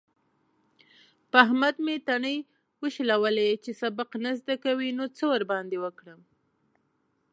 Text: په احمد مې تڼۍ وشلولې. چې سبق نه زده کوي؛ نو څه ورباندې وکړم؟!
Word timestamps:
په 1.29 1.35
احمد 1.45 1.75
مې 1.85 1.95
تڼۍ 2.07 2.37
وشلولې. 2.81 3.49
چې 3.63 3.71
سبق 3.81 4.09
نه 4.23 4.31
زده 4.39 4.55
کوي؛ 4.63 4.89
نو 4.97 5.05
څه 5.17 5.23
ورباندې 5.31 5.77
وکړم؟! 5.81 6.21